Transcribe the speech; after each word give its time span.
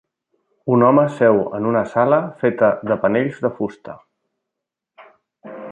Un 0.75 0.85
home 0.85 1.03
seu 1.17 1.41
en 1.59 1.67
una 1.73 1.83
sala 1.91 2.19
feta 2.41 2.71
de 2.93 2.97
panells 3.05 3.39
de 3.47 3.53
fusta. 3.61 3.99